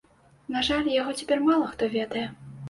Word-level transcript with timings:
На 0.55 0.63
жаль, 0.67 0.89
яго 1.01 1.13
цяпер 1.19 1.45
мала 1.49 1.69
хто 1.75 1.91
ведае. 1.99 2.25